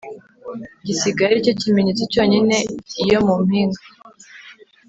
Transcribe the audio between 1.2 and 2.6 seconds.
ari cyo kimenyetso cyonyine